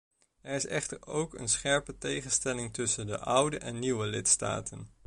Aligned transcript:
Er 0.41 0.55
is 0.55 0.65
echter 0.65 1.05
ook 1.07 1.33
een 1.33 1.49
scherpe 1.49 1.97
tegenstelling 1.97 2.73
tussen 2.73 3.07
de 3.07 3.19
oude 3.19 3.57
en 3.57 3.79
nieuwe 3.79 4.05
lidstaten. 4.07 4.87